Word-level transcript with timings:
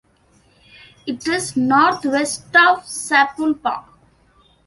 It 1.05 1.27
is 1.27 1.55
northwest 1.55 2.45
of 2.55 2.79
Sapulpa. 2.85 3.83